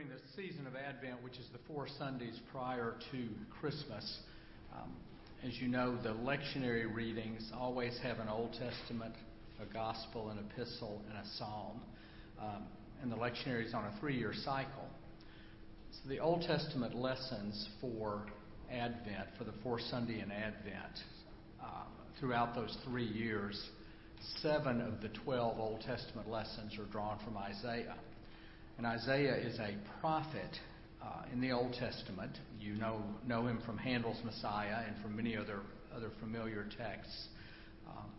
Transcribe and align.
during 0.00 0.16
the 0.16 0.42
season 0.42 0.66
of 0.66 0.74
Advent, 0.76 1.22
which 1.22 1.34
is 1.34 1.44
the 1.52 1.58
four 1.66 1.86
Sundays 1.98 2.38
prior 2.50 2.94
to 3.12 3.28
Christmas, 3.60 4.20
um, 4.74 4.94
as 5.46 5.52
you 5.60 5.68
know, 5.68 5.98
the 6.02 6.10
lectionary 6.10 6.90
readings 6.94 7.50
always 7.54 7.98
have 8.02 8.18
an 8.18 8.28
Old 8.28 8.52
Testament, 8.52 9.14
a 9.60 9.70
Gospel, 9.70 10.30
an 10.30 10.38
Epistle, 10.38 11.02
and 11.10 11.18
a 11.18 11.28
Psalm. 11.36 11.82
Um, 12.40 12.62
and 13.02 13.12
the 13.12 13.16
lectionary 13.16 13.66
is 13.66 13.74
on 13.74 13.84
a 13.84 14.00
three 14.00 14.16
year 14.16 14.32
cycle. 14.42 14.88
So 15.92 16.08
the 16.08 16.20
Old 16.20 16.42
Testament 16.42 16.94
lessons 16.94 17.68
for 17.82 18.24
Advent, 18.72 19.28
for 19.36 19.44
the 19.44 19.54
fourth 19.62 19.82
Sunday 19.90 20.20
in 20.20 20.30
Advent, 20.30 20.96
um, 21.60 21.88
throughout 22.18 22.54
those 22.54 22.74
three 22.86 23.08
years, 23.08 23.68
seven 24.40 24.80
of 24.80 25.02
the 25.02 25.08
12 25.24 25.58
Old 25.58 25.82
Testament 25.82 26.30
lessons 26.30 26.78
are 26.78 26.90
drawn 26.90 27.18
from 27.22 27.36
Isaiah. 27.36 27.96
And 28.80 28.86
Isaiah 28.86 29.36
is 29.36 29.58
a 29.58 29.76
prophet 30.00 30.58
uh, 31.02 31.24
in 31.30 31.42
the 31.42 31.52
Old 31.52 31.74
Testament. 31.74 32.30
You 32.58 32.76
know, 32.76 33.02
know 33.26 33.46
him 33.46 33.60
from 33.66 33.76
Handel's 33.76 34.16
Messiah 34.24 34.84
and 34.88 34.96
from 35.02 35.14
many 35.14 35.36
other, 35.36 35.60
other 35.94 36.08
familiar 36.18 36.64
texts. 36.78 37.26
Um, 37.86 38.10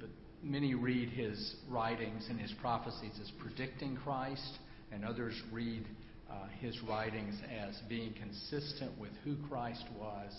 but 0.00 0.08
many 0.42 0.74
read 0.74 1.10
his 1.10 1.54
writings 1.68 2.26
and 2.28 2.40
his 2.40 2.52
prophecies 2.60 3.12
as 3.22 3.30
predicting 3.38 3.96
Christ, 4.02 4.58
and 4.90 5.04
others 5.04 5.40
read 5.52 5.84
uh, 6.28 6.48
his 6.58 6.76
writings 6.82 7.36
as 7.64 7.76
being 7.88 8.12
consistent 8.14 8.90
with 8.98 9.12
who 9.22 9.36
Christ 9.48 9.84
was 9.96 10.32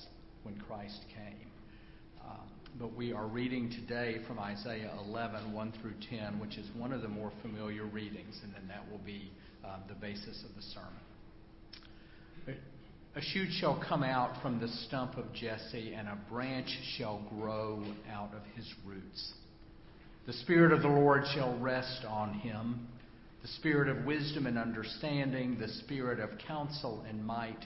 when 0.43 0.57
Christ 0.67 1.05
came. 1.15 1.47
Um, 2.21 2.49
but 2.79 2.95
we 2.95 3.13
are 3.13 3.27
reading 3.27 3.69
today 3.69 4.17
from 4.27 4.39
Isaiah 4.39 4.91
11, 5.07 5.51
1 5.53 5.73
through 5.81 5.93
10, 6.09 6.39
which 6.39 6.57
is 6.57 6.65
one 6.75 6.93
of 6.93 7.01
the 7.01 7.07
more 7.07 7.31
familiar 7.41 7.85
readings, 7.85 8.39
and 8.43 8.53
then 8.53 8.67
that 8.67 8.89
will 8.91 9.03
be 9.05 9.31
um, 9.63 9.81
the 9.87 9.95
basis 9.95 10.43
of 10.47 10.55
the 10.55 10.61
sermon. 10.61 12.59
A 13.15 13.21
shoot 13.21 13.49
shall 13.59 13.83
come 13.87 14.03
out 14.03 14.41
from 14.41 14.59
the 14.59 14.69
stump 14.87 15.17
of 15.17 15.33
Jesse, 15.33 15.93
and 15.93 16.07
a 16.07 16.17
branch 16.29 16.69
shall 16.97 17.21
grow 17.37 17.83
out 18.11 18.33
of 18.33 18.41
his 18.55 18.65
roots. 18.85 19.33
The 20.25 20.33
Spirit 20.33 20.71
of 20.71 20.81
the 20.81 20.87
Lord 20.87 21.23
shall 21.33 21.57
rest 21.59 22.05
on 22.07 22.33
him 22.35 22.87
the 23.41 23.47
Spirit 23.47 23.89
of 23.89 24.05
wisdom 24.05 24.45
and 24.45 24.57
understanding, 24.57 25.57
the 25.59 25.67
Spirit 25.67 26.19
of 26.19 26.29
counsel 26.47 27.03
and 27.09 27.25
might, 27.25 27.65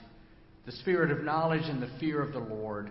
the 0.64 0.72
Spirit 0.72 1.10
of 1.10 1.22
knowledge 1.22 1.68
and 1.68 1.82
the 1.82 1.90
fear 2.00 2.22
of 2.22 2.32
the 2.32 2.38
Lord 2.38 2.90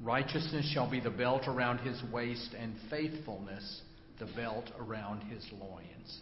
Righteousness 0.00 0.70
shall 0.72 0.90
be 0.90 1.00
the 1.00 1.10
belt 1.10 1.42
around 1.46 1.78
his 1.78 2.02
waist, 2.12 2.54
and 2.58 2.74
faithfulness 2.90 3.82
the 4.18 4.26
belt 4.26 4.70
around 4.78 5.22
his 5.22 5.44
loins. 5.58 6.20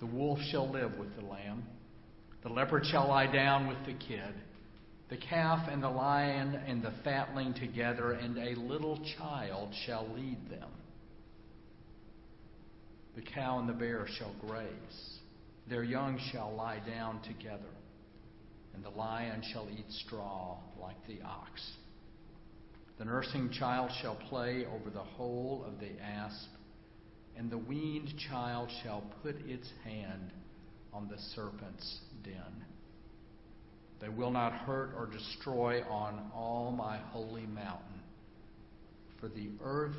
The 0.00 0.06
wolf 0.06 0.38
shall 0.50 0.70
live 0.70 0.96
with 0.98 1.14
the 1.16 1.24
lamb. 1.24 1.64
The 2.42 2.48
leopard 2.48 2.84
shall 2.86 3.08
lie 3.08 3.30
down 3.32 3.66
with 3.66 3.78
the 3.86 3.94
kid. 3.94 4.34
The 5.10 5.16
calf 5.16 5.68
and 5.70 5.82
the 5.82 5.88
lion 5.88 6.54
and 6.54 6.82
the 6.82 6.92
fatling 7.02 7.54
together, 7.54 8.12
and 8.12 8.36
a 8.36 8.60
little 8.60 9.00
child 9.16 9.70
shall 9.86 10.06
lead 10.14 10.50
them. 10.50 10.68
The 13.16 13.22
cow 13.22 13.58
and 13.58 13.68
the 13.68 13.72
bear 13.72 14.06
shall 14.18 14.34
graze. 14.46 15.18
Their 15.68 15.82
young 15.82 16.20
shall 16.30 16.54
lie 16.54 16.80
down 16.86 17.20
together, 17.22 17.74
and 18.74 18.84
the 18.84 18.90
lion 18.90 19.42
shall 19.52 19.66
eat 19.70 19.90
straw 20.06 20.58
like 20.80 20.96
the 21.06 21.22
ox. 21.22 21.60
The 22.98 23.04
nursing 23.04 23.50
child 23.50 23.92
shall 24.02 24.16
play 24.16 24.66
over 24.66 24.90
the 24.90 24.98
hole 24.98 25.64
of 25.66 25.78
the 25.78 26.02
asp, 26.02 26.50
and 27.36 27.48
the 27.48 27.58
weaned 27.58 28.12
child 28.18 28.70
shall 28.82 29.04
put 29.22 29.36
its 29.46 29.68
hand 29.84 30.32
on 30.92 31.08
the 31.08 31.18
serpent's 31.34 32.00
den. 32.24 32.64
They 34.00 34.08
will 34.08 34.32
not 34.32 34.52
hurt 34.52 34.94
or 34.96 35.06
destroy 35.06 35.82
on 35.88 36.30
all 36.34 36.72
my 36.72 36.98
holy 36.98 37.46
mountain, 37.46 38.02
for 39.20 39.28
the 39.28 39.48
earth 39.62 39.96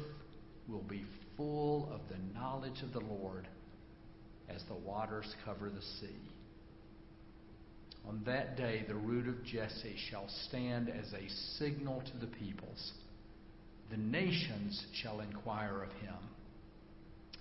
will 0.67 0.83
be 0.83 1.05
full 1.37 1.89
of 1.93 2.01
the 2.09 2.37
knowledge 2.37 2.81
of 2.83 2.91
the 2.91 2.99
Lord 2.99 3.47
as 4.49 4.61
the 4.67 4.75
waters 4.75 5.33
cover 5.45 5.69
the 5.69 5.81
sea. 5.81 6.17
On 8.09 8.23
that 8.25 8.57
day, 8.57 8.83
the 8.87 8.95
root 8.95 9.27
of 9.27 9.43
Jesse 9.45 9.95
shall 10.09 10.27
stand 10.47 10.89
as 10.89 11.13
a 11.13 11.29
signal 11.59 12.01
to 12.11 12.17
the 12.17 12.25
peoples. 12.25 12.93
The 13.91 13.97
nations 13.97 14.83
shall 14.99 15.19
inquire 15.19 15.83
of 15.83 15.91
him, 16.01 16.15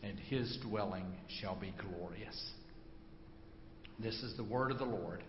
and 0.03 0.19
his 0.19 0.59
dwelling 0.63 1.07
shall 1.41 1.59
be 1.59 1.73
glorious. 1.81 2.51
This 3.99 4.23
is 4.23 4.37
the 4.37 4.45
word 4.45 4.71
of 4.71 4.79
the 4.79 4.85
Lord. 4.85 5.25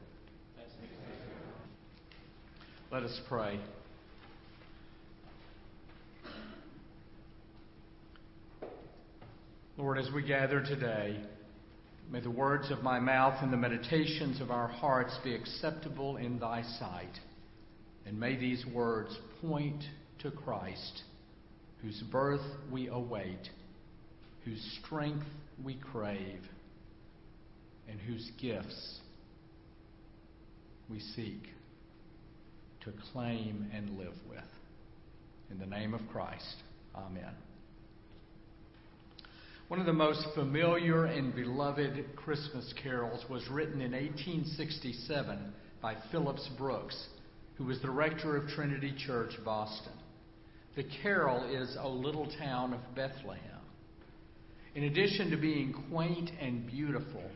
Let 2.91 3.03
us 3.03 3.21
pray. 3.29 3.61
Lord, 9.77 9.97
as 9.97 10.09
we 10.13 10.21
gather 10.21 10.61
today, 10.61 11.17
May 12.11 12.21
the 12.21 12.31
words 12.31 12.71
of 12.71 12.81
my 12.81 12.99
mouth 12.99 13.35
and 13.43 13.53
the 13.53 13.57
meditations 13.57 14.41
of 14.41 14.49
our 14.49 14.67
hearts 14.67 15.15
be 15.23 15.35
acceptable 15.35 16.17
in 16.17 16.39
thy 16.39 16.63
sight. 16.79 17.19
And 18.05 18.19
may 18.19 18.35
these 18.35 18.65
words 18.65 19.15
point 19.41 19.83
to 20.23 20.31
Christ, 20.31 21.03
whose 21.83 22.01
birth 22.11 22.41
we 22.71 22.87
await, 22.87 23.49
whose 24.43 24.79
strength 24.83 25.27
we 25.63 25.75
crave, 25.75 26.41
and 27.87 27.99
whose 27.99 28.31
gifts 28.41 28.99
we 30.89 30.99
seek 30.99 31.43
to 32.81 32.93
claim 33.13 33.69
and 33.71 33.99
live 33.99 34.15
with. 34.27 34.39
In 35.51 35.59
the 35.59 35.65
name 35.67 35.93
of 35.93 36.01
Christ, 36.11 36.55
amen. 36.95 37.35
One 39.69 39.79
of 39.79 39.85
the 39.85 39.93
most 39.93 40.25
familiar 40.33 41.05
and 41.05 41.35
beloved 41.35 42.15
Christmas 42.15 42.73
carols 42.81 43.23
was 43.29 43.47
written 43.51 43.81
in 43.81 43.91
1867 43.91 45.53
by 45.79 45.95
Phillips 46.11 46.49
Brooks, 46.57 46.97
who 47.53 47.65
was 47.65 47.79
the 47.79 47.91
rector 47.91 48.35
of 48.35 48.49
Trinity 48.49 48.95
Church, 48.97 49.33
Boston. 49.45 49.93
The 50.75 50.85
carol 51.03 51.43
is 51.43 51.77
O 51.79 51.87
Little 51.87 52.27
Town 52.39 52.73
of 52.73 52.79
Bethlehem. 52.95 53.61
In 54.73 54.85
addition 54.85 55.29
to 55.29 55.37
being 55.37 55.75
quaint 55.91 56.31
and 56.41 56.65
beautiful, 56.65 57.29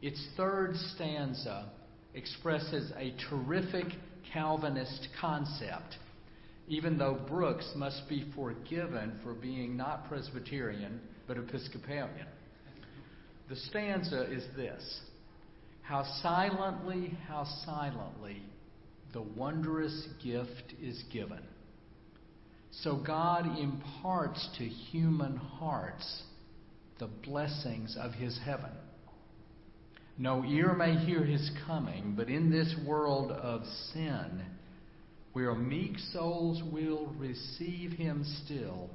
its 0.00 0.24
third 0.36 0.76
stanza 0.94 1.72
expresses 2.14 2.92
a 2.96 3.16
terrific 3.28 3.86
Calvinist 4.32 5.08
concept, 5.20 5.96
even 6.68 6.98
though 6.98 7.18
Brooks 7.26 7.72
must 7.74 8.08
be 8.08 8.30
forgiven 8.36 9.18
for 9.24 9.34
being 9.34 9.76
not 9.76 10.08
Presbyterian 10.08 11.00
but 11.26 11.36
Episcopalian. 11.36 12.26
The 13.48 13.56
stanza 13.56 14.30
is 14.30 14.44
this 14.56 15.00
How 15.82 16.04
silently, 16.22 17.16
how 17.28 17.44
silently 17.64 18.42
the 19.12 19.22
wondrous 19.22 20.08
gift 20.22 20.74
is 20.82 21.02
given. 21.12 21.40
So 22.70 22.96
God 22.96 23.58
imparts 23.58 24.48
to 24.58 24.64
human 24.64 25.36
hearts 25.36 26.22
the 26.98 27.06
blessings 27.06 27.96
of 28.00 28.12
his 28.12 28.38
heaven. 28.44 28.72
No 30.18 30.44
ear 30.44 30.74
may 30.74 30.96
hear 30.96 31.24
his 31.24 31.50
coming, 31.66 32.14
but 32.16 32.28
in 32.28 32.50
this 32.50 32.74
world 32.86 33.32
of 33.32 33.62
sin, 33.92 34.42
where 35.32 35.54
meek 35.54 35.98
souls 36.12 36.62
will 36.72 37.12
receive 37.18 37.92
him 37.92 38.24
still, 38.44 38.90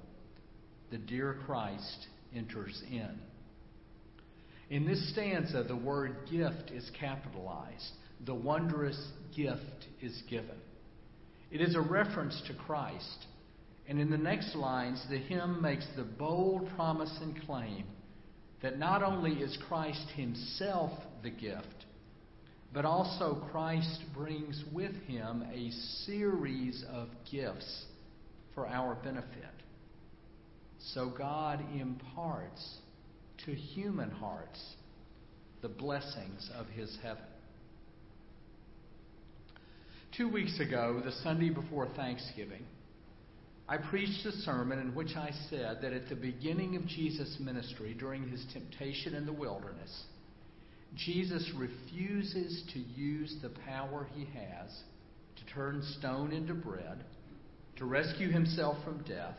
the 0.92 0.98
dear 0.98 1.38
Christ 1.46 2.08
enters 2.36 2.82
in. 2.90 3.20
In 4.70 4.86
this 4.86 5.12
stanza, 5.12 5.64
the 5.64 5.76
word 5.76 6.16
gift 6.32 6.72
is 6.72 6.90
capitalized. 7.00 7.92
The 8.26 8.36
wondrous 8.36 9.00
gift 9.36 9.88
is 10.02 10.22
given. 10.30 10.58
It 11.52 11.62
is 11.62 11.76
a 11.76 11.82
reference 11.82 12.40
to 12.48 12.54
Christ. 12.54 13.26
And 13.88 14.00
in 14.00 14.12
the 14.12 14.18
next 14.18 14.56
lines, 14.56 15.04
the 15.10 15.18
hymn 15.18 15.62
makes 15.62 15.88
the 15.96 16.04
bold 16.04 16.70
promise 16.76 17.18
and 17.22 17.42
claim 17.42 17.86
that 18.62 18.78
not 18.78 19.02
only 19.02 19.32
is 19.32 19.58
Christ 19.68 20.06
himself 20.16 20.92
the 21.24 21.32
gift, 21.32 21.86
but 22.72 22.86
also 22.86 23.44
Christ 23.52 24.04
brings 24.16 24.64
with 24.72 24.94
him 25.08 25.44
a 25.52 25.72
series 26.06 26.84
of 26.92 27.08
gifts 27.32 27.86
for 28.54 28.68
our 28.68 28.96
benefit. 28.96 29.49
So 30.80 31.10
God 31.10 31.64
imparts 31.80 32.78
to 33.46 33.54
human 33.54 34.10
hearts 34.10 34.60
the 35.62 35.70
blessings 35.70 36.50
of 36.56 36.68
his 36.68 36.98
heaven. 37.04 37.24
Two 40.16 40.30
weeks 40.30 40.60
ago, 40.60 41.02
the 41.04 41.12
Sunday 41.24 41.50
before 41.50 41.88
Thanksgiving, 41.96 42.64
I 43.68 43.78
preached 43.78 44.26
a 44.26 44.32
sermon 44.32 44.80
in 44.80 44.96
which 44.96 45.16
I 45.16 45.32
said 45.50 45.80
that 45.82 45.94
at 45.94 46.10
the 46.10 46.16
beginning 46.16 46.76
of 46.76 46.88
Jesus' 46.88 47.38
ministry 47.40 47.96
during 47.98 48.28
his 48.28 48.44
temptation 48.52 49.14
in 49.14 49.26
the 49.26 49.34
wilderness, 49.34 50.06
Jesus 50.96 51.52
refuses 51.56 52.64
to 52.74 52.80
use 52.80 53.36
the 53.42 53.52
power 53.68 54.08
he 54.16 54.26
has 54.26 54.76
to 55.36 55.54
turn 55.54 55.84
stone 56.00 56.32
into 56.32 56.56
bread, 56.56 57.04
to 57.78 57.86
rescue 57.86 58.32
himself 58.32 58.84
from 58.84 59.04
death, 59.04 59.38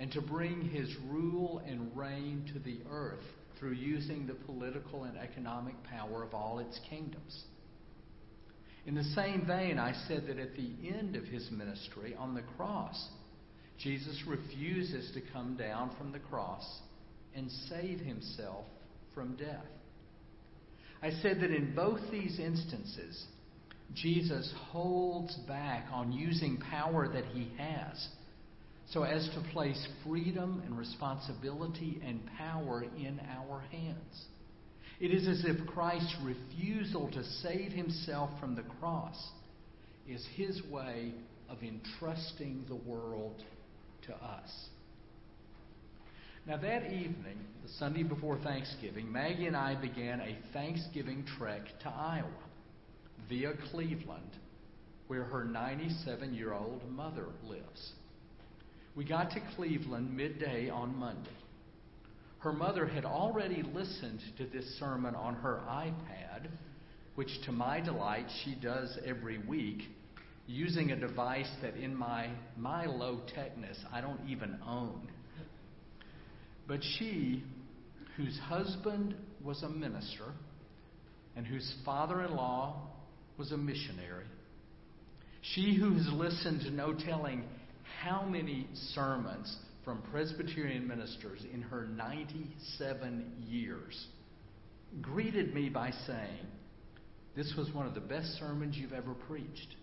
and 0.00 0.10
to 0.12 0.22
bring 0.22 0.62
his 0.62 0.88
rule 1.08 1.62
and 1.66 1.94
reign 1.94 2.50
to 2.54 2.58
the 2.58 2.78
earth 2.90 3.22
through 3.58 3.72
using 3.72 4.26
the 4.26 4.34
political 4.34 5.04
and 5.04 5.18
economic 5.18 5.74
power 5.84 6.24
of 6.24 6.32
all 6.32 6.58
its 6.58 6.80
kingdoms. 6.88 7.44
In 8.86 8.94
the 8.94 9.04
same 9.04 9.46
vein, 9.46 9.78
I 9.78 9.92
said 10.08 10.26
that 10.26 10.38
at 10.38 10.56
the 10.56 10.70
end 10.88 11.16
of 11.16 11.24
his 11.24 11.50
ministry 11.50 12.16
on 12.18 12.34
the 12.34 12.42
cross, 12.56 13.10
Jesus 13.78 14.24
refuses 14.26 15.12
to 15.12 15.20
come 15.32 15.56
down 15.56 15.94
from 15.98 16.12
the 16.12 16.18
cross 16.18 16.64
and 17.36 17.50
save 17.68 18.00
himself 18.00 18.64
from 19.14 19.36
death. 19.36 19.66
I 21.02 21.10
said 21.10 21.40
that 21.42 21.50
in 21.50 21.74
both 21.74 22.00
these 22.10 22.40
instances, 22.40 23.26
Jesus 23.94 24.50
holds 24.70 25.36
back 25.46 25.88
on 25.92 26.12
using 26.12 26.56
power 26.56 27.06
that 27.06 27.24
he 27.26 27.52
has 27.58 28.08
so 28.90 29.04
as 29.04 29.28
to 29.34 29.52
place 29.52 29.88
freedom 30.04 30.62
and 30.66 30.76
responsibility 30.76 32.00
and 32.04 32.20
power 32.36 32.82
in 32.82 33.20
our 33.28 33.60
hands. 33.70 34.24
It 35.00 35.12
is 35.12 35.28
as 35.28 35.44
if 35.44 35.66
Christ's 35.68 36.14
refusal 36.22 37.10
to 37.12 37.24
save 37.42 37.72
himself 37.72 38.30
from 38.40 38.54
the 38.54 38.64
cross 38.80 39.16
is 40.08 40.26
his 40.34 40.60
way 40.70 41.14
of 41.48 41.58
entrusting 41.62 42.64
the 42.68 42.74
world 42.74 43.42
to 44.06 44.12
us. 44.14 44.50
Now, 46.46 46.56
that 46.56 46.86
evening, 46.86 47.38
the 47.62 47.72
Sunday 47.78 48.02
before 48.02 48.38
Thanksgiving, 48.38 49.10
Maggie 49.10 49.46
and 49.46 49.56
I 49.56 49.80
began 49.80 50.20
a 50.20 50.38
Thanksgiving 50.52 51.24
trek 51.38 51.62
to 51.82 51.88
Iowa 51.88 52.28
via 53.28 53.52
Cleveland, 53.70 54.36
where 55.06 55.24
her 55.24 55.44
97 55.44 56.34
year 56.34 56.52
old 56.52 56.88
mother 56.90 57.26
lives. 57.44 57.92
We 58.96 59.04
got 59.04 59.30
to 59.30 59.40
Cleveland 59.56 60.16
midday 60.16 60.68
on 60.68 60.96
Monday. 60.96 61.30
Her 62.40 62.52
mother 62.52 62.86
had 62.86 63.04
already 63.04 63.62
listened 63.62 64.20
to 64.38 64.46
this 64.46 64.64
sermon 64.78 65.14
on 65.14 65.34
her 65.34 65.60
iPad, 65.68 66.48
which 67.14 67.28
to 67.44 67.52
my 67.52 67.80
delight 67.80 68.26
she 68.44 68.54
does 68.54 68.98
every 69.06 69.38
week 69.38 69.82
using 70.46 70.90
a 70.90 70.96
device 70.96 71.50
that 71.62 71.76
in 71.76 71.94
my, 71.94 72.28
my 72.56 72.86
low 72.86 73.20
techness 73.36 73.76
I 73.92 74.00
don't 74.00 74.20
even 74.28 74.58
own. 74.66 75.08
But 76.66 76.80
she, 76.98 77.44
whose 78.16 78.38
husband 78.38 79.14
was 79.44 79.62
a 79.62 79.68
minister 79.68 80.32
and 81.36 81.46
whose 81.46 81.72
father 81.84 82.22
in 82.22 82.34
law 82.34 82.88
was 83.38 83.52
a 83.52 83.56
missionary, 83.56 84.26
she 85.42 85.74
who 85.74 85.94
has 85.94 86.08
listened 86.12 86.62
to 86.62 86.70
no 86.70 86.92
telling 86.92 87.44
how 88.02 88.22
many 88.24 88.66
sermons 88.94 89.56
from 89.84 90.02
Presbyterian 90.10 90.86
ministers 90.86 91.44
in 91.52 91.62
her 91.62 91.86
97 91.86 93.44
years, 93.48 94.06
greeted 95.00 95.54
me 95.54 95.68
by 95.68 95.90
saying, 96.06 96.46
This 97.34 97.54
was 97.56 97.72
one 97.72 97.86
of 97.86 97.94
the 97.94 98.00
best 98.00 98.38
sermons 98.38 98.76
you've 98.76 98.92
ever 98.92 99.14
preached. 99.14 99.74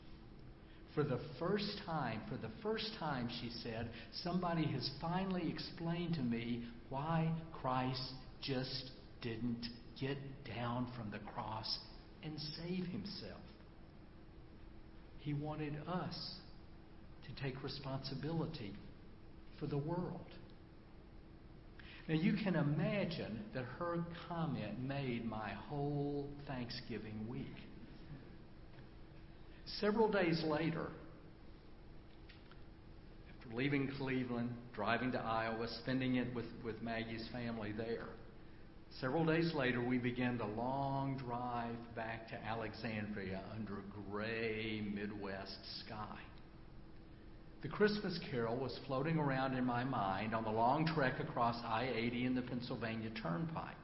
For 0.93 1.03
the 1.03 1.19
first 1.39 1.81
time, 1.85 2.21
for 2.29 2.37
the 2.37 2.51
first 2.63 2.89
time, 2.99 3.29
she 3.41 3.51
said, 3.61 3.89
somebody 4.23 4.65
has 4.65 4.89
finally 4.99 5.49
explained 5.49 6.15
to 6.15 6.21
me 6.21 6.63
why 6.89 7.31
Christ 7.61 8.13
just 8.41 8.91
didn't 9.21 9.67
get 9.99 10.17
down 10.45 10.87
from 10.97 11.11
the 11.11 11.19
cross 11.33 11.77
and 12.23 12.33
save 12.57 12.85
himself. 12.87 13.41
He 15.19 15.33
wanted 15.33 15.75
us 15.87 16.35
to 17.27 17.43
take 17.43 17.63
responsibility 17.63 18.73
for 19.59 19.67
the 19.67 19.77
world. 19.77 20.25
Now, 22.07 22.15
you 22.15 22.33
can 22.41 22.55
imagine 22.55 23.43
that 23.53 23.65
her 23.79 23.99
comment 24.29 24.81
made 24.81 25.29
my 25.29 25.49
whole 25.67 26.29
Thanksgiving 26.47 27.27
week. 27.29 27.45
Several 29.81 30.09
days 30.09 30.41
later, 30.47 30.87
after 33.29 33.57
leaving 33.57 33.91
Cleveland, 33.97 34.51
driving 34.73 35.11
to 35.11 35.19
Iowa, 35.19 35.67
spending 35.83 36.15
it 36.15 36.33
with, 36.33 36.45
with 36.63 36.81
Maggie's 36.81 37.27
family 37.33 37.73
there, 37.73 38.07
several 39.01 39.25
days 39.25 39.53
later, 39.53 39.83
we 39.83 39.97
began 39.97 40.37
the 40.37 40.45
long 40.45 41.17
drive 41.17 41.75
back 41.93 42.29
to 42.29 42.41
Alexandria 42.45 43.41
under 43.53 43.73
a 43.73 44.09
gray 44.09 44.81
Midwest 44.93 45.57
sky. 45.85 46.19
The 47.61 47.67
Christmas 47.67 48.19
carol 48.29 48.55
was 48.55 48.79
floating 48.85 49.17
around 49.17 49.55
in 49.55 49.65
my 49.65 49.83
mind 49.83 50.35
on 50.35 50.43
the 50.43 50.51
long 50.51 50.85
trek 50.85 51.19
across 51.19 51.55
I 51.65 51.91
80 51.95 52.25
and 52.25 52.37
the 52.37 52.43
Pennsylvania 52.43 53.09
Turnpike. 53.21 53.75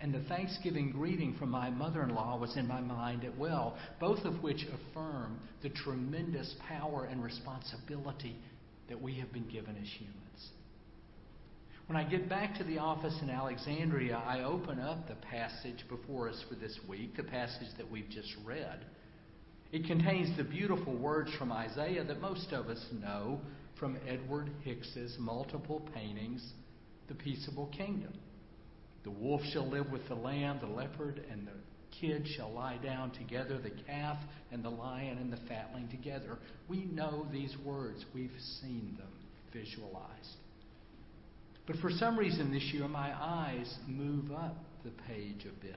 And 0.00 0.14
the 0.14 0.22
Thanksgiving 0.28 0.92
greeting 0.92 1.34
from 1.38 1.50
my 1.50 1.70
mother 1.70 2.04
in 2.04 2.14
law 2.14 2.38
was 2.38 2.56
in 2.56 2.68
my 2.68 2.80
mind 2.80 3.24
as 3.24 3.36
well, 3.36 3.76
both 3.98 4.24
of 4.24 4.42
which 4.44 4.64
affirm 4.66 5.40
the 5.60 5.70
tremendous 5.70 6.54
power 6.68 7.06
and 7.06 7.22
responsibility 7.22 8.36
that 8.88 9.00
we 9.00 9.18
have 9.18 9.32
been 9.32 9.48
given 9.48 9.76
as 9.76 9.88
humans. 9.98 10.50
When 11.88 11.96
I 11.96 12.04
get 12.04 12.28
back 12.28 12.56
to 12.58 12.64
the 12.64 12.78
office 12.78 13.18
in 13.22 13.30
Alexandria, 13.30 14.22
I 14.24 14.42
open 14.42 14.78
up 14.78 15.08
the 15.08 15.14
passage 15.14 15.84
before 15.88 16.28
us 16.28 16.44
for 16.48 16.54
this 16.54 16.78
week, 16.86 17.16
the 17.16 17.24
passage 17.24 17.68
that 17.76 17.90
we've 17.90 18.08
just 18.10 18.32
read. 18.44 18.84
It 19.70 19.86
contains 19.86 20.34
the 20.36 20.44
beautiful 20.44 20.96
words 20.96 21.30
from 21.38 21.52
Isaiah 21.52 22.04
that 22.04 22.20
most 22.20 22.52
of 22.52 22.68
us 22.68 22.82
know 23.02 23.40
from 23.78 23.98
Edward 24.08 24.50
Hicks's 24.64 25.16
multiple 25.18 25.86
paintings, 25.94 26.42
The 27.08 27.14
Peaceable 27.14 27.66
Kingdom. 27.76 28.14
The 29.04 29.10
wolf 29.10 29.42
shall 29.52 29.68
live 29.68 29.90
with 29.90 30.06
the 30.08 30.14
lamb, 30.14 30.58
the 30.60 30.66
leopard 30.66 31.22
and 31.30 31.46
the 31.46 31.52
kid 32.00 32.26
shall 32.36 32.52
lie 32.52 32.78
down 32.78 33.10
together, 33.10 33.58
the 33.58 33.72
calf 33.86 34.16
and 34.52 34.64
the 34.64 34.70
lion 34.70 35.18
and 35.18 35.32
the 35.32 35.38
fatling 35.48 35.88
together. 35.88 36.38
We 36.68 36.84
know 36.86 37.26
these 37.30 37.54
words, 37.64 38.04
we've 38.14 38.30
seen 38.60 38.96
them 38.98 39.08
visualized. 39.52 40.36
But 41.66 41.76
for 41.76 41.90
some 41.90 42.18
reason 42.18 42.52
this 42.52 42.70
year, 42.72 42.88
my 42.88 43.12
eyes 43.14 43.72
move 43.86 44.32
up 44.32 44.64
the 44.84 44.92
page 45.06 45.44
a 45.44 45.62
bit 45.62 45.76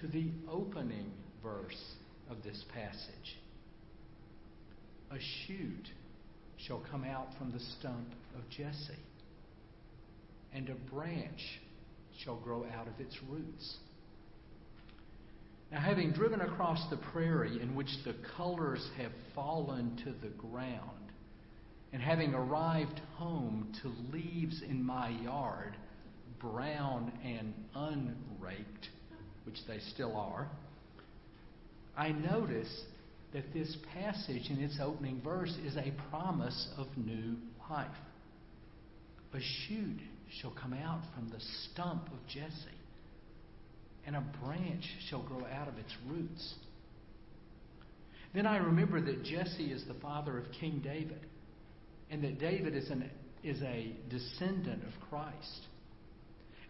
to 0.00 0.08
the 0.08 0.30
opening 0.50 1.12
verse 1.42 1.76
of 2.30 2.42
this 2.42 2.64
passage. 2.72 3.36
A 5.10 5.18
shoot 5.46 5.88
shall 6.66 6.82
come 6.90 7.04
out 7.04 7.28
from 7.38 7.50
the 7.52 7.60
stump 7.78 8.12
of 8.36 8.48
Jesse, 8.48 8.94
and 10.52 10.68
a 10.68 10.94
branch 10.94 11.60
shall 12.22 12.36
grow 12.36 12.64
out 12.76 12.86
of 12.86 13.00
its 13.00 13.16
roots. 13.28 13.76
Now, 15.72 15.80
having 15.80 16.12
driven 16.12 16.40
across 16.40 16.84
the 16.90 16.96
prairie 16.96 17.60
in 17.60 17.74
which 17.74 17.90
the 18.04 18.14
colors 18.36 18.86
have 18.98 19.12
fallen 19.34 19.96
to 20.04 20.12
the 20.20 20.34
ground, 20.34 21.12
and 21.92 22.02
having 22.02 22.34
arrived 22.34 23.00
home 23.14 23.72
to 23.82 23.92
leaves 24.12 24.62
in 24.62 24.82
my 24.82 25.08
yard, 25.08 25.76
brown 26.40 27.12
and 27.24 27.54
unraked, 27.74 28.88
which 29.44 29.58
they 29.66 29.78
still 29.92 30.16
are, 30.16 30.48
I 31.96 32.10
notice 32.10 32.84
that 33.32 33.52
this 33.52 33.76
passage 33.94 34.50
in 34.50 34.58
its 34.58 34.78
opening 34.82 35.20
verse 35.22 35.54
is 35.64 35.76
a 35.76 35.92
promise 36.10 36.68
of 36.76 36.86
new 36.96 37.36
life. 37.68 37.88
A 39.32 39.40
shoot 39.40 40.00
shall 40.40 40.52
come 40.52 40.72
out 40.72 41.02
from 41.14 41.28
the 41.28 41.40
stump 41.70 42.06
of 42.08 42.26
Jesse, 42.26 42.78
and 44.06 44.16
a 44.16 44.24
branch 44.42 44.84
shall 45.08 45.22
grow 45.22 45.46
out 45.46 45.68
of 45.68 45.78
its 45.78 45.92
roots. 46.08 46.54
Then 48.34 48.46
I 48.46 48.58
remember 48.58 49.00
that 49.00 49.24
Jesse 49.24 49.72
is 49.72 49.84
the 49.86 49.94
father 49.94 50.38
of 50.38 50.44
King 50.60 50.80
David, 50.82 51.26
and 52.10 52.22
that 52.24 52.40
David 52.40 52.74
is, 52.74 52.90
an, 52.90 53.08
is 53.44 53.60
a 53.62 53.92
descendant 54.08 54.82
of 54.82 55.08
Christ. 55.08 55.66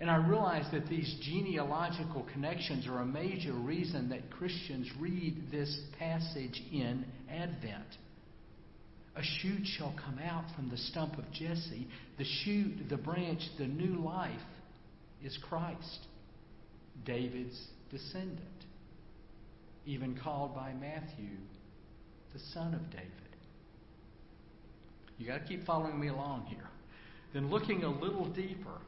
And 0.01 0.11
I 0.11 0.17
realize 0.17 0.65
that 0.73 0.89
these 0.89 1.15
genealogical 1.23 2.27
connections 2.33 2.87
are 2.87 3.01
a 3.01 3.07
major 3.07 3.53
reason 3.53 4.09
that 4.09 4.31
Christians 4.31 4.89
read 4.99 5.51
this 5.51 5.79
passage 5.99 6.63
in 6.73 7.05
Advent. 7.31 7.85
A 9.15 9.23
shoot 9.23 9.67
shall 9.77 9.95
come 10.03 10.19
out 10.19 10.45
from 10.57 10.71
the 10.71 10.79
stump 10.79 11.19
of 11.19 11.31
Jesse. 11.33 11.87
The 12.17 12.25
shoot, 12.25 12.89
the 12.89 12.97
branch, 12.97 13.43
the 13.59 13.67
new 13.67 14.03
life 14.03 14.41
is 15.23 15.39
Christ, 15.49 16.07
David's 17.05 17.61
descendant, 17.91 18.41
even 19.85 20.19
called 20.23 20.55
by 20.55 20.73
Matthew 20.73 21.37
the 22.33 22.41
son 22.55 22.73
of 22.73 22.89
David. 22.91 23.11
You 25.19 25.27
got 25.27 25.43
to 25.43 25.45
keep 25.47 25.67
following 25.67 26.01
me 26.01 26.09
along 26.09 26.47
here. 26.47 26.69
Then, 27.35 27.51
looking 27.51 27.85
a 27.85 27.91
little 27.91 28.25
deeper, 28.27 28.81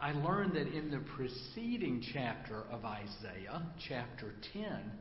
I 0.00 0.12
learned 0.12 0.54
that 0.54 0.66
in 0.66 0.90
the 0.90 1.00
preceding 1.16 2.04
chapter 2.12 2.64
of 2.70 2.84
Isaiah, 2.84 3.62
chapter 3.88 4.34
10, 4.52 4.92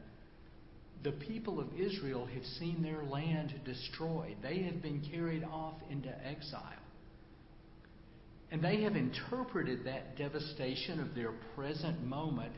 the 1.03 1.11
people 1.11 1.59
of 1.59 1.67
Israel 1.77 2.25
have 2.25 2.45
seen 2.59 2.81
their 2.81 3.03
land 3.03 3.53
destroyed. 3.65 4.37
They 4.41 4.63
have 4.63 4.81
been 4.81 5.01
carried 5.11 5.43
off 5.43 5.75
into 5.89 6.09
exile. 6.25 6.61
And 8.51 8.63
they 8.63 8.83
have 8.83 8.95
interpreted 8.95 9.83
that 9.85 10.15
devastation 10.15 10.99
of 10.99 11.15
their 11.15 11.31
present 11.55 12.05
moment 12.05 12.53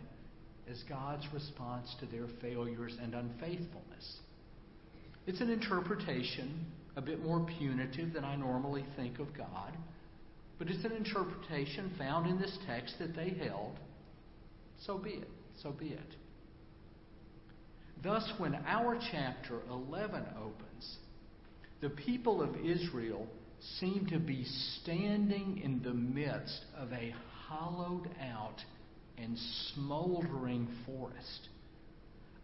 as 0.70 0.84
God's 0.90 1.26
response 1.34 1.96
to 2.00 2.06
their 2.06 2.28
failures 2.42 2.96
and 3.02 3.16
unfaithfulness. 3.16 4.18
It's 5.26 5.42
an 5.42 5.50
interpretation 5.50 6.66
a 6.96 7.02
bit 7.02 7.24
more 7.24 7.46
punitive 7.58 8.14
than 8.14 8.24
I 8.24 8.36
normally 8.36 8.86
think 8.96 9.20
of 9.20 9.36
God, 9.36 9.74
but 10.58 10.70
it's 10.70 10.86
an 10.86 10.94
interpretation 10.94 11.92
found 11.98 12.28
in 12.28 12.40
this 12.40 12.58
text 12.66 12.96
that 13.00 13.16
they 13.16 13.30
held. 13.46 13.78
So 14.86 14.98
be 14.98 15.12
it. 15.12 15.30
So 15.62 15.72
be 15.72 15.88
it. 15.88 16.16
Thus, 18.04 18.30
when 18.38 18.56
our 18.68 19.00
chapter 19.12 19.62
11 19.70 20.24
opens, 20.38 20.98
the 21.82 21.90
people 21.90 22.42
of 22.42 22.56
Israel 22.58 23.28
seem 23.80 24.06
to 24.12 24.20
be 24.20 24.46
standing 24.82 25.62
in 25.64 25.82
the 25.82 25.94
midst 25.94 26.62
of 26.78 26.92
a 26.92 27.14
hollowed 27.48 28.10
out 28.22 28.62
and 29.18 29.38
smoldering 29.74 30.68
forest, 30.86 31.50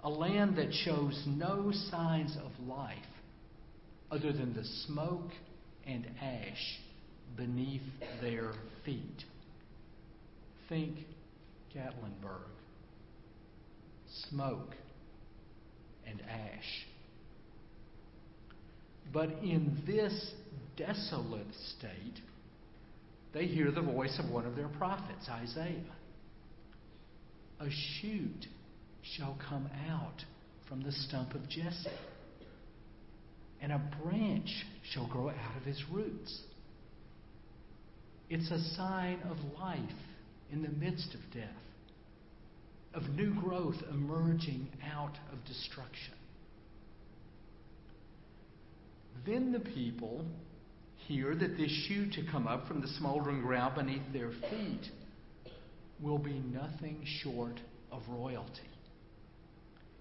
a 0.04 0.10
land 0.10 0.56
that 0.58 0.74
shows 0.74 1.24
no 1.28 1.72
signs 1.92 2.36
of 2.44 2.68
life 2.68 2.98
other 4.10 4.32
than 4.32 4.54
the 4.54 4.64
smoke 4.88 5.32
and 5.86 6.08
ash 6.22 6.80
beneath 7.36 7.82
their 8.22 8.54
feet. 8.86 9.24
Think 10.70 10.98
Gatlinburg. 11.76 12.48
Smoke 14.30 14.76
and 16.08 16.22
ash. 16.22 16.86
But 19.14 19.30
in 19.44 19.82
this 19.86 20.34
desolate 20.78 21.54
state, 21.78 22.22
they 23.34 23.46
hear 23.46 23.72
the 23.72 23.82
voice 23.82 24.20
of 24.24 24.30
one 24.30 24.46
of 24.46 24.56
their 24.56 24.68
prophets, 24.68 25.28
Isaiah. 25.30 25.84
A 27.60 27.70
shoot 28.02 28.48
shall 29.18 29.38
come 29.50 29.70
out 29.90 30.24
from 30.68 30.84
the 30.84 30.92
stump 30.92 31.34
of 31.36 31.48
Jesse, 31.50 31.90
and 33.62 33.72
a 33.72 33.82
branch 34.04 34.50
shall 34.92 35.08
grow 35.08 35.30
out 35.30 35.58
of 35.58 35.64
his 35.64 35.82
roots. 35.92 36.42
It's 38.34 38.50
a 38.50 38.64
sign 38.76 39.20
of 39.30 39.36
life 39.60 39.78
in 40.54 40.62
the 40.62 40.70
midst 40.70 41.14
of 41.14 41.20
death 41.34 41.50
of 42.94 43.04
new 43.10 43.34
growth 43.42 43.76
emerging 43.90 44.70
out 44.96 45.18
of 45.34 45.44
destruction. 45.46 46.14
Then 49.26 49.52
the 49.52 49.60
people 49.60 50.26
hear 51.08 51.36
that 51.36 51.58
this 51.58 51.72
shoot 51.90 52.14
to 52.14 52.32
come 52.32 52.48
up 52.48 52.70
from 52.70 52.80
the 52.80 52.88
smoldering 53.00 53.42
ground 53.42 53.76
beneath 53.76 54.14
their 54.14 54.32
feet 54.50 54.90
will 56.02 56.18
be 56.18 56.40
nothing 56.40 57.04
short 57.22 57.60
of 57.92 58.02
royalty. 58.08 58.62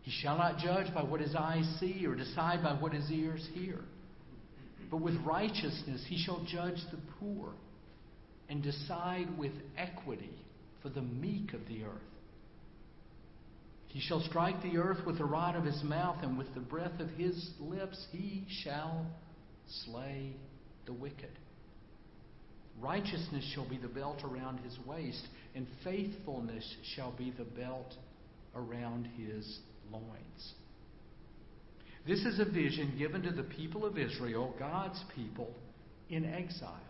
He 0.03 0.13
shall 0.23 0.39
not 0.39 0.59
judge 0.59 0.95
by 0.95 1.03
what 1.03 1.21
his 1.21 1.35
eyes 1.35 1.69
see 1.81 2.07
or 2.07 2.15
decide 2.15 2.63
by 2.63 2.75
what 2.75 2.93
his 2.93 3.11
ears 3.11 3.45
hear. 3.55 3.81
But 4.89 5.01
with 5.01 5.17
righteousness 5.25 6.05
he 6.09 6.17
shall 6.17 6.45
judge 6.49 6.79
the 6.93 6.99
poor 7.19 7.55
and 8.51 8.63
decide 8.63 9.39
with 9.39 9.53
equity 9.79 10.35
for 10.83 10.89
the 10.89 11.01
meek 11.01 11.55
of 11.55 11.61
the 11.69 11.85
earth. 11.85 12.03
He 13.87 14.01
shall 14.01 14.21
strike 14.21 14.61
the 14.63 14.77
earth 14.77 15.07
with 15.07 15.19
the 15.19 15.25
rod 15.25 15.57
of 15.57 15.65
his 15.65 15.83
mouth, 15.85 16.19
and 16.23 16.37
with 16.37 16.53
the 16.55 16.61
breath 16.61 17.01
of 17.01 17.09
his 17.11 17.51
lips 17.61 18.07
he 18.13 18.45
shall 18.63 19.07
slay 19.85 20.33
the 20.87 20.93
wicked. 20.93 21.31
Righteousness 22.81 23.45
shall 23.55 23.69
be 23.69 23.79
the 23.79 23.89
belt 23.89 24.23
around 24.25 24.61
his 24.61 24.77
waist, 24.87 25.27
and 25.55 25.67
faithfulness 25.85 26.65
shall 26.95 27.13
be 27.13 27.33
the 27.37 27.45
belt 27.45 27.95
around 28.55 29.09
his 29.17 29.59
loins. 29.93 30.53
This 32.07 32.21
is 32.21 32.41
a 32.41 32.45
vision 32.45 32.95
given 32.99 33.23
to 33.23 33.31
the 33.31 33.43
people 33.43 33.85
of 33.85 33.99
Israel, 33.99 34.55
God's 34.59 35.03
people, 35.15 35.55
in 36.09 36.25
exile. 36.25 36.90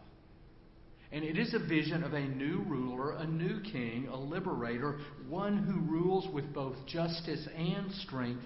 And 1.12 1.24
it 1.24 1.38
is 1.38 1.54
a 1.54 1.58
vision 1.58 2.04
of 2.04 2.12
a 2.12 2.20
new 2.20 2.62
ruler, 2.66 3.12
a 3.12 3.26
new 3.26 3.60
king, 3.60 4.08
a 4.08 4.16
liberator, 4.16 5.00
one 5.28 5.58
who 5.58 5.92
rules 5.92 6.32
with 6.32 6.52
both 6.54 6.76
justice 6.86 7.46
and 7.56 7.90
strength, 7.92 8.44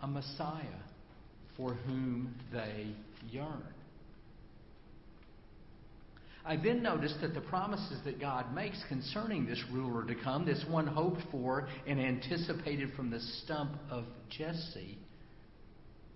a 0.00 0.06
Messiah 0.06 0.62
for 1.56 1.74
whom 1.74 2.34
they 2.52 2.94
yearn. 3.30 3.62
I 6.44 6.56
then 6.56 6.82
noticed 6.82 7.20
that 7.20 7.34
the 7.34 7.40
promises 7.40 8.00
that 8.04 8.20
God 8.20 8.52
makes 8.52 8.82
concerning 8.88 9.46
this 9.46 9.62
ruler 9.70 10.04
to 10.04 10.14
come, 10.14 10.44
this 10.44 10.64
one 10.68 10.86
hoped 10.86 11.22
for 11.30 11.68
and 11.86 12.00
anticipated 12.00 12.92
from 12.94 13.10
the 13.10 13.20
stump 13.20 13.72
of 13.90 14.04
Jesse, 14.28 14.98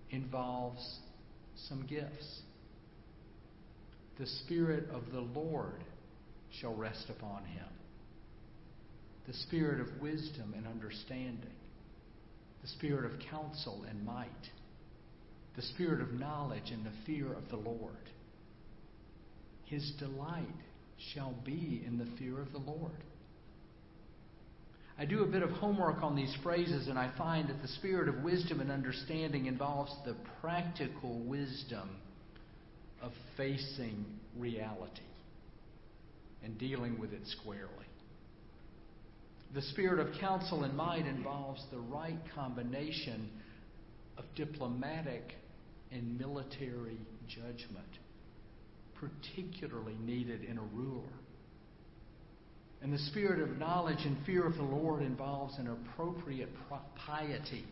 involves 0.09 0.99
some 1.69 1.85
gifts. 1.87 2.41
The 4.19 4.25
Spirit 4.25 4.89
of 4.91 5.11
the 5.11 5.21
Lord 5.21 5.83
shall 6.59 6.73
rest 6.73 7.05
upon 7.09 7.45
him. 7.45 7.67
The 9.27 9.33
Spirit 9.33 9.81
of 9.81 10.01
wisdom 10.01 10.53
and 10.55 10.65
understanding. 10.65 11.53
The 12.61 12.67
Spirit 12.69 13.05
of 13.11 13.19
counsel 13.29 13.85
and 13.89 14.03
might. 14.05 14.27
The 15.55 15.61
Spirit 15.61 16.01
of 16.01 16.13
knowledge 16.13 16.71
and 16.71 16.85
the 16.85 16.93
fear 17.05 17.31
of 17.33 17.49
the 17.49 17.57
Lord. 17.57 18.09
His 19.65 19.91
delight 19.99 20.47
shall 21.13 21.35
be 21.45 21.83
in 21.85 21.97
the 21.97 22.07
fear 22.17 22.41
of 22.41 22.51
the 22.53 22.59
Lord. 22.59 23.03
I 24.97 25.05
do 25.05 25.23
a 25.23 25.27
bit 25.27 25.43
of 25.43 25.51
homework 25.51 26.01
on 26.01 26.15
these 26.15 26.35
phrases, 26.41 26.87
and 26.87 26.97
I 26.97 27.11
find 27.17 27.49
that 27.49 27.61
the 27.61 27.67
spirit 27.67 28.09
of 28.09 28.23
wisdom 28.23 28.61
and 28.61 28.71
understanding 28.71 29.45
involves 29.45 29.93
the 30.05 30.15
practical 30.41 31.19
wisdom 31.19 31.89
of 33.01 33.11
facing 33.35 34.05
reality 34.37 35.01
and 36.43 36.57
dealing 36.57 36.99
with 36.99 37.13
it 37.13 37.21
squarely. 37.25 37.67
The 39.53 39.61
spirit 39.61 40.05
of 40.05 40.13
counsel 40.19 40.63
and 40.63 40.75
might 40.75 41.05
involves 41.05 41.63
the 41.71 41.79
right 41.79 42.19
combination 42.35 43.29
of 44.17 44.25
diplomatic 44.35 45.33
and 45.91 46.19
military 46.19 46.97
judgment, 47.27 47.87
particularly 48.95 49.95
needed 50.03 50.43
in 50.43 50.57
a 50.57 50.63
ruler. 50.73 51.07
And 52.81 52.93
the 52.93 52.99
spirit 52.99 53.39
of 53.39 53.57
knowledge 53.57 54.05
and 54.05 54.17
fear 54.25 54.45
of 54.45 54.55
the 54.55 54.63
Lord 54.63 55.01
involves 55.01 55.57
an 55.57 55.67
appropriate 55.67 56.49
piety 57.05 57.65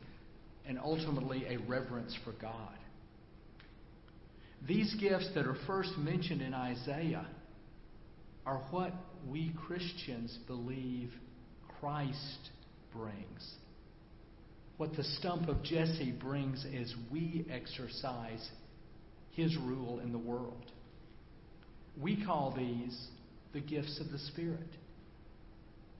and 0.67 0.79
ultimately 0.79 1.45
a 1.45 1.59
reverence 1.59 2.15
for 2.23 2.31
God. 2.41 2.77
These 4.67 4.95
gifts 4.99 5.29
that 5.35 5.45
are 5.45 5.57
first 5.67 5.97
mentioned 5.97 6.41
in 6.41 6.53
Isaiah 6.53 7.27
are 8.45 8.61
what 8.71 8.93
we 9.27 9.53
Christians 9.65 10.37
believe 10.47 11.11
Christ 11.79 12.49
brings. 12.93 13.55
What 14.77 14.95
the 14.95 15.03
stump 15.03 15.47
of 15.47 15.63
Jesse 15.63 16.11
brings 16.11 16.65
as 16.65 16.93
we 17.11 17.45
exercise 17.49 18.49
his 19.31 19.55
rule 19.57 19.99
in 19.99 20.11
the 20.11 20.17
world. 20.17 20.71
We 21.99 22.23
call 22.25 22.53
these 22.55 23.07
the 23.53 23.61
gifts 23.61 23.99
of 23.99 24.11
the 24.11 24.19
Spirit. 24.19 24.67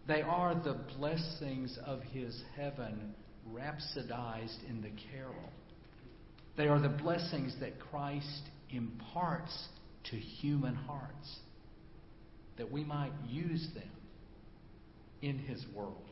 They 0.08 0.22
are 0.22 0.54
the 0.54 0.80
blessings 0.98 1.78
of 1.86 2.02
his 2.02 2.42
heaven 2.56 3.16
rhapsodized 3.52 4.70
in 4.70 4.82
the 4.82 4.92
carol. 5.12 5.52
They 6.58 6.68
are 6.68 6.80
the 6.80 6.90
blessings 6.90 7.56
that 7.60 7.80
Christ 7.80 8.42
imparts 8.70 9.68
to 10.12 10.16
human 10.16 10.76
hearts. 10.76 11.40
that 12.58 12.72
we 12.72 12.84
might 12.84 13.12
use 13.28 13.68
them 13.74 13.90
in 15.22 15.38
His 15.40 15.66
world. 15.76 16.06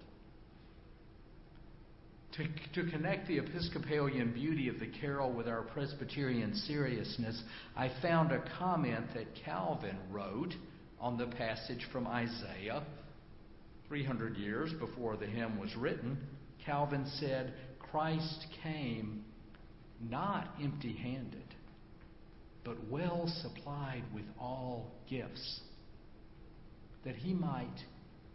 To, 2.34 2.46
to 2.74 2.90
connect 2.90 3.28
the 3.28 3.38
Episcopalian 3.38 4.34
beauty 4.34 4.68
of 4.68 4.80
the 4.80 4.88
carol 4.88 5.32
with 5.32 5.48
our 5.48 5.62
Presbyterian 5.62 6.56
seriousness, 6.56 7.42
I 7.76 7.92
found 8.02 8.32
a 8.32 8.44
comment 8.58 9.06
that 9.14 9.28
Calvin 9.46 9.98
wrote 10.12 10.54
on 11.00 11.18
the 11.18 11.28
passage 11.28 11.88
from 11.92 12.08
Isaiah. 12.08 12.84
300 13.88 14.36
years 14.38 14.74
before 14.80 15.16
the 15.16 15.28
hymn 15.28 15.60
was 15.60 15.76
written, 15.76 16.18
Calvin 16.66 17.06
said, 17.20 17.54
Christ 17.80 18.48
came 18.64 19.24
not 20.10 20.48
empty 20.62 20.94
handed, 20.94 21.56
but 22.64 22.78
well 22.90 23.32
supplied 23.42 24.04
with 24.14 24.26
all 24.40 24.92
gifts, 25.10 25.62
that 27.06 27.16
he 27.16 27.34
might 27.34 27.80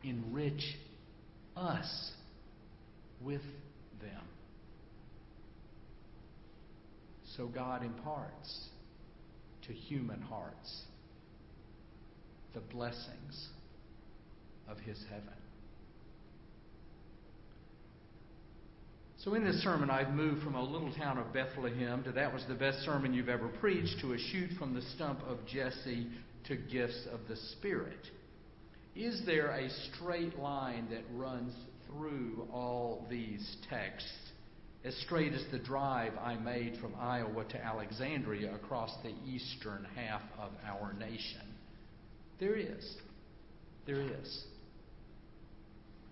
enrich 0.02 0.76
us 1.56 2.10
with 3.20 3.42
them. 4.00 4.22
So 7.36 7.46
God 7.46 7.84
imparts 7.84 8.68
to 9.66 9.72
human 9.72 10.20
hearts 10.20 10.82
the 12.54 12.60
blessings 12.60 13.48
of 14.68 14.78
his 14.78 15.02
heaven. 15.08 15.34
So, 19.24 19.34
in 19.34 19.44
this 19.44 19.60
sermon, 19.64 19.90
I've 19.90 20.12
moved 20.12 20.44
from 20.44 20.54
a 20.54 20.62
little 20.62 20.92
town 20.94 21.18
of 21.18 21.32
Bethlehem 21.32 22.04
to 22.04 22.12
that 22.12 22.32
was 22.32 22.44
the 22.46 22.54
best 22.54 22.84
sermon 22.84 23.12
you've 23.12 23.28
ever 23.28 23.48
preached 23.48 23.98
to 24.00 24.12
a 24.12 24.18
shoot 24.18 24.50
from 24.56 24.74
the 24.74 24.82
stump 24.94 25.18
of 25.26 25.44
Jesse 25.44 26.06
to 26.46 26.56
gifts 26.56 27.04
of 27.12 27.18
the 27.28 27.34
Spirit. 27.34 27.98
Is 28.94 29.20
there 29.26 29.50
a 29.50 29.68
straight 29.92 30.38
line 30.38 30.86
that 30.90 31.02
runs 31.12 31.52
through 31.88 32.46
all 32.52 33.08
these 33.10 33.56
texts, 33.68 34.08
as 34.84 34.94
straight 34.98 35.32
as 35.32 35.42
the 35.50 35.58
drive 35.58 36.12
I 36.16 36.36
made 36.36 36.78
from 36.80 36.94
Iowa 36.96 37.44
to 37.44 37.64
Alexandria 37.64 38.54
across 38.54 38.92
the 39.02 39.14
eastern 39.28 39.84
half 39.96 40.22
of 40.38 40.52
our 40.64 40.92
nation? 40.92 41.42
There 42.38 42.54
is. 42.54 42.96
There 43.84 44.00
is. 44.00 44.44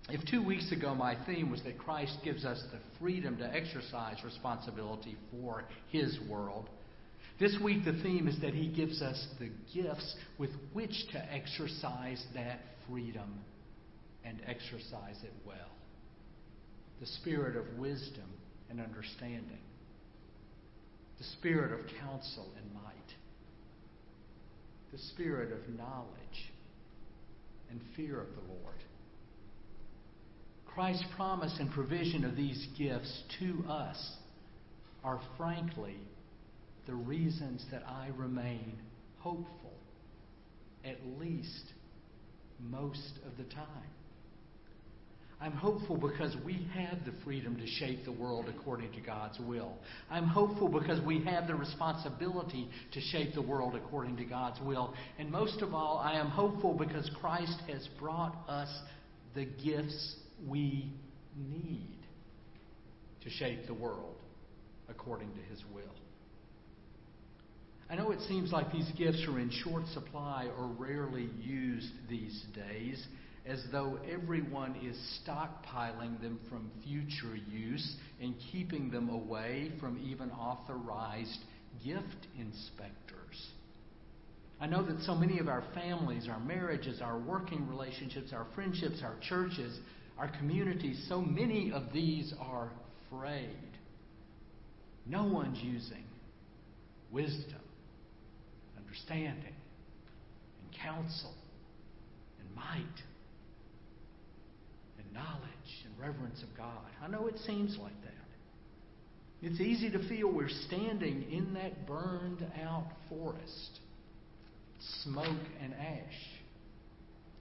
If 0.08 0.24
two 0.30 0.42
weeks 0.42 0.70
ago 0.70 0.94
my 0.94 1.16
theme 1.26 1.50
was 1.50 1.62
that 1.64 1.78
Christ 1.78 2.18
gives 2.22 2.44
us 2.44 2.62
the 2.70 2.78
freedom 3.00 3.38
to 3.38 3.54
exercise 3.54 4.16
responsibility 4.24 5.16
for 5.32 5.64
His 5.90 6.18
world, 6.28 6.68
this 7.40 7.56
week 7.62 7.84
the 7.84 8.00
theme 8.02 8.28
is 8.28 8.40
that 8.40 8.54
He 8.54 8.68
gives 8.68 9.02
us 9.02 9.26
the 9.40 9.50
gifts 9.74 10.14
with 10.38 10.50
which 10.72 10.94
to 11.12 11.34
exercise 11.34 12.24
that 12.34 12.60
freedom 12.88 13.40
and 14.24 14.40
exercise 14.46 15.16
it 15.24 15.32
well. 15.44 15.56
The 17.00 17.06
spirit 17.06 17.56
of 17.56 17.78
wisdom 17.78 18.30
and 18.70 18.80
understanding, 18.80 19.58
the 21.18 21.24
spirit 21.38 21.72
of 21.72 21.86
counsel 22.00 22.46
and 22.56 22.74
might, 22.74 22.92
the 24.92 24.98
spirit 24.98 25.52
of 25.52 25.68
knowledge 25.76 26.52
and 27.70 27.80
fear 27.96 28.20
of 28.20 28.28
the 28.28 28.52
Lord. 28.52 28.76
Christ's 30.76 31.06
promise 31.16 31.56
and 31.58 31.70
provision 31.70 32.22
of 32.26 32.36
these 32.36 32.66
gifts 32.76 33.22
to 33.40 33.64
us 33.66 33.96
are 35.02 35.18
frankly 35.38 35.96
the 36.86 36.92
reasons 36.92 37.64
that 37.72 37.82
I 37.88 38.10
remain 38.14 38.74
hopeful, 39.20 39.72
at 40.84 40.98
least 41.18 41.72
most 42.60 43.12
of 43.24 43.38
the 43.38 43.54
time. 43.54 43.88
I'm 45.40 45.52
hopeful 45.52 45.96
because 45.96 46.36
we 46.44 46.68
have 46.74 47.06
the 47.06 47.14
freedom 47.24 47.56
to 47.56 47.66
shape 47.66 48.04
the 48.04 48.12
world 48.12 48.44
according 48.46 48.92
to 48.92 49.00
God's 49.00 49.38
will. 49.40 49.78
I'm 50.10 50.26
hopeful 50.26 50.68
because 50.68 51.02
we 51.06 51.24
have 51.24 51.46
the 51.46 51.54
responsibility 51.54 52.68
to 52.92 53.00
shape 53.00 53.32
the 53.34 53.40
world 53.40 53.76
according 53.76 54.18
to 54.18 54.24
God's 54.26 54.60
will. 54.60 54.92
And 55.18 55.30
most 55.30 55.62
of 55.62 55.72
all, 55.72 56.02
I 56.04 56.18
am 56.20 56.28
hopeful 56.28 56.74
because 56.74 57.10
Christ 57.18 57.62
has 57.66 57.88
brought 57.98 58.36
us 58.46 58.68
the 59.34 59.46
gifts 59.46 60.16
we 60.44 60.92
need 61.36 61.98
to 63.22 63.30
shape 63.30 63.66
the 63.66 63.74
world 63.74 64.16
according 64.88 65.32
to 65.34 65.40
His 65.42 65.62
will. 65.72 65.82
I 67.88 67.94
know 67.94 68.10
it 68.10 68.20
seems 68.28 68.50
like 68.50 68.72
these 68.72 68.90
gifts 68.98 69.24
are 69.28 69.38
in 69.38 69.50
short 69.64 69.86
supply 69.94 70.48
or 70.58 70.66
rarely 70.66 71.28
used 71.40 71.92
these 72.08 72.44
days, 72.54 73.04
as 73.46 73.62
though 73.70 73.98
everyone 74.10 74.74
is 74.84 74.96
stockpiling 75.24 76.20
them 76.20 76.40
from 76.48 76.70
future 76.82 77.36
use 77.48 77.94
and 78.20 78.34
keeping 78.50 78.90
them 78.90 79.08
away 79.08 79.70
from 79.80 79.98
even 80.04 80.32
authorized 80.32 81.38
gift 81.84 82.26
inspectors. 82.36 83.46
I 84.60 84.66
know 84.66 84.84
that 84.84 85.02
so 85.02 85.14
many 85.14 85.38
of 85.38 85.46
our 85.48 85.62
families, 85.74 86.28
our 86.28 86.40
marriages, 86.40 87.00
our 87.00 87.18
working 87.18 87.68
relationships, 87.68 88.32
our 88.32 88.46
friendships, 88.54 89.00
our 89.04 89.14
churches, 89.28 89.78
our 90.18 90.28
communities, 90.38 91.04
so 91.08 91.20
many 91.20 91.72
of 91.72 91.92
these 91.92 92.32
are 92.40 92.70
frayed. 93.10 93.50
No 95.06 95.24
one's 95.24 95.58
using 95.62 96.04
wisdom, 97.12 97.60
understanding, 98.76 99.54
and 100.62 100.80
counsel, 100.82 101.34
and 102.40 102.54
might, 102.56 103.02
and 104.98 105.12
knowledge, 105.12 105.84
and 105.84 105.98
reverence 106.00 106.42
of 106.42 106.56
God. 106.56 106.90
I 107.02 107.08
know 107.08 107.26
it 107.26 107.38
seems 107.46 107.76
like 107.80 108.00
that. 108.02 108.12
It's 109.42 109.60
easy 109.60 109.90
to 109.90 110.08
feel 110.08 110.32
we're 110.32 110.48
standing 110.66 111.30
in 111.30 111.54
that 111.54 111.86
burned 111.86 112.44
out 112.64 112.86
forest, 113.08 113.80
smoke 115.02 115.26
and 115.62 115.74
ash 115.74 116.40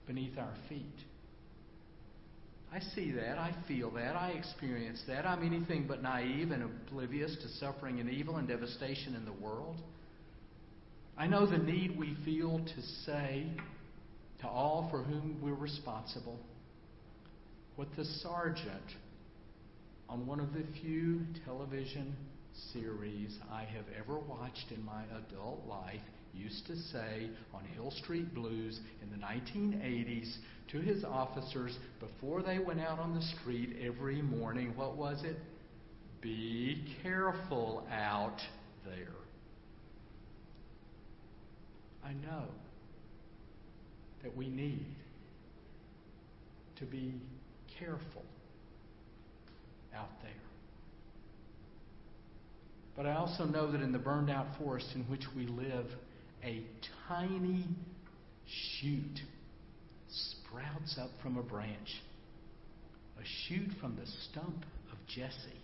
beneath 0.05 0.37
our 0.37 0.53
feet. 0.69 0.83
I 2.73 2.79
see 2.95 3.11
that. 3.11 3.37
I 3.37 3.55
feel 3.67 3.89
that. 3.91 4.15
I 4.15 4.31
experience 4.31 5.01
that. 5.07 5.25
I'm 5.25 5.45
anything 5.45 5.85
but 5.87 6.01
naive 6.01 6.51
and 6.51 6.63
oblivious 6.63 7.35
to 7.41 7.47
suffering 7.59 7.99
and 7.99 8.09
evil 8.09 8.37
and 8.37 8.47
devastation 8.47 9.15
in 9.15 9.25
the 9.25 9.31
world. 9.31 9.77
I 11.17 11.27
know 11.27 11.45
the 11.45 11.57
need 11.57 11.97
we 11.97 12.17
feel 12.25 12.59
to 12.59 12.81
say 13.05 13.47
to 14.41 14.47
all 14.47 14.89
for 14.91 15.03
whom 15.03 15.39
we're 15.41 15.53
responsible 15.53 16.37
what 17.75 17.87
the 17.97 18.05
sergeant 18.05 18.95
on 20.07 20.25
one 20.25 20.39
of 20.39 20.53
the 20.53 20.63
few 20.81 21.21
television 21.45 22.15
series 22.73 23.37
I 23.51 23.63
have 23.63 23.85
ever 23.97 24.17
watched 24.19 24.71
in 24.71 24.83
my 24.83 25.03
adult 25.17 25.65
life 25.67 25.99
used 26.35 26.65
to 26.67 26.75
say 26.75 27.29
on 27.53 27.63
Hill 27.73 27.91
Street 27.91 28.33
Blues 28.33 28.79
in 29.01 29.09
the 29.09 29.25
1980s 29.25 30.35
to 30.71 30.79
his 30.79 31.03
officers 31.03 31.77
before 31.99 32.41
they 32.41 32.59
went 32.59 32.79
out 32.79 32.99
on 32.99 33.13
the 33.13 33.21
street 33.39 33.77
every 33.81 34.21
morning. 34.21 34.73
What 34.75 34.97
was 34.97 35.23
it? 35.23 35.37
Be 36.21 36.83
careful 37.03 37.87
out 37.91 38.39
there. 38.83 39.13
I 42.03 42.13
know 42.13 42.45
that 44.23 44.35
we 44.35 44.47
need 44.47 44.85
to 46.77 46.85
be 46.85 47.13
careful 47.79 48.23
out 49.95 50.09
there. 50.21 50.31
But 52.95 53.05
I 53.05 53.15
also 53.15 53.45
know 53.45 53.71
that 53.71 53.81
in 53.81 53.91
the 53.91 53.99
burned 53.99 54.29
out 54.29 54.47
forest 54.57 54.87
in 54.95 55.01
which 55.03 55.23
we 55.35 55.47
live, 55.47 55.87
a 56.45 56.61
tiny 57.07 57.65
shoot 58.45 59.19
sprouts 60.07 60.97
up 61.01 61.09
from 61.21 61.37
a 61.37 61.43
branch, 61.43 62.01
a 63.19 63.25
shoot 63.47 63.69
from 63.81 63.95
the 63.95 64.05
stump 64.29 64.63
of 64.91 64.97
Jesse, 65.07 65.59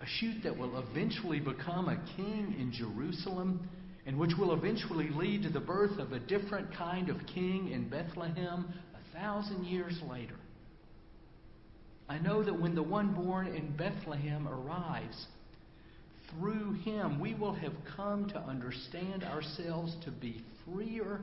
a 0.00 0.06
shoot 0.06 0.42
that 0.44 0.56
will 0.56 0.78
eventually 0.78 1.40
become 1.40 1.88
a 1.88 2.00
king 2.16 2.54
in 2.58 2.72
Jerusalem 2.72 3.68
and 4.06 4.18
which 4.18 4.32
will 4.38 4.52
eventually 4.52 5.08
lead 5.10 5.42
to 5.42 5.50
the 5.50 5.60
birth 5.60 5.98
of 5.98 6.12
a 6.12 6.18
different 6.18 6.74
kind 6.76 7.08
of 7.08 7.16
king 7.26 7.70
in 7.70 7.88
Bethlehem 7.88 8.72
a 8.94 9.16
thousand 9.16 9.64
years 9.64 9.94
later. 10.08 10.34
I 12.08 12.18
know 12.18 12.42
that 12.42 12.60
when 12.60 12.74
the 12.74 12.82
one 12.82 13.14
born 13.14 13.46
in 13.46 13.76
Bethlehem 13.76 14.48
arrives, 14.48 15.26
through 16.32 16.72
him 16.84 17.20
we 17.20 17.34
will 17.34 17.54
have 17.54 17.72
come 17.96 18.28
to 18.30 18.38
understand 18.38 19.24
ourselves 19.24 19.94
to 20.04 20.10
be 20.10 20.42
freer 20.64 21.20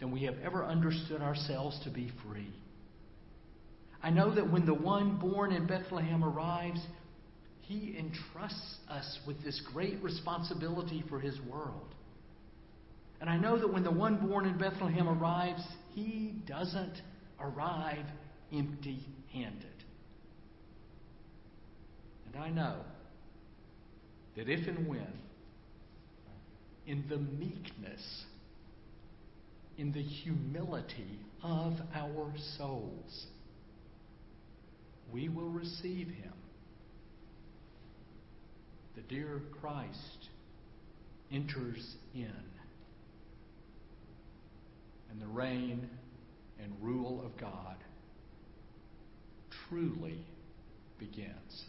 than 0.00 0.10
we 0.10 0.24
have 0.24 0.36
ever 0.44 0.64
understood 0.64 1.20
ourselves 1.20 1.78
to 1.84 1.90
be 1.90 2.10
free. 2.26 2.52
I 4.02 4.10
know 4.10 4.34
that 4.34 4.50
when 4.50 4.66
the 4.66 4.74
one 4.74 5.16
born 5.16 5.52
in 5.52 5.66
Bethlehem 5.66 6.22
arrives, 6.22 6.80
he 7.60 7.96
entrusts 7.98 8.76
us 8.90 9.18
with 9.26 9.42
this 9.42 9.60
great 9.72 10.02
responsibility 10.02 11.02
for 11.08 11.18
his 11.18 11.38
world. 11.50 11.94
And 13.20 13.30
I 13.30 13.38
know 13.38 13.58
that 13.58 13.72
when 13.72 13.82
the 13.82 13.90
one 13.90 14.16
born 14.16 14.44
in 14.44 14.58
Bethlehem 14.58 15.08
arrives, 15.08 15.62
he 15.94 16.34
doesn't 16.46 17.00
arrive 17.40 18.04
empty 18.52 19.00
handed. 19.32 19.66
And 22.26 22.42
I 22.42 22.50
know 22.50 22.80
that 24.36 24.48
if 24.48 24.66
and 24.66 24.86
when, 24.86 25.12
in 26.86 27.04
the 27.08 27.16
meekness, 27.16 28.24
in 29.78 29.92
the 29.92 30.02
humility 30.02 31.18
of 31.42 31.74
our 31.94 32.32
souls, 32.58 33.26
we 35.12 35.28
will 35.28 35.50
receive 35.50 36.08
him. 36.08 36.32
The 38.96 39.02
dear 39.02 39.40
Christ 39.60 40.28
enters 41.32 41.96
in, 42.14 42.32
and 45.10 45.20
the 45.20 45.26
reign 45.26 45.88
and 46.62 46.72
rule 46.80 47.24
of 47.24 47.36
God 47.40 47.76
truly 49.68 50.18
begins. 50.98 51.64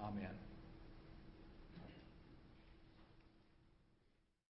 Amen. 0.00 0.47